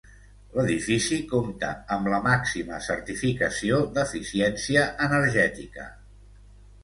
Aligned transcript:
L'edifici 0.59 1.17
compta 1.33 1.67
amb 1.95 2.09
la 2.13 2.21
màxima 2.27 2.79
certificació 2.87 3.81
d'eficiència 3.97 4.87
energètica. 5.09 5.89